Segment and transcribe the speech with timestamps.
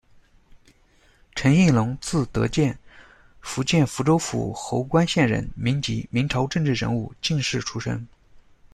[1.35, 2.79] 陈应龙，字德见，
[3.39, 8.07] 福建福州府侯官县人，民籍，明朝政治人物、进士出身。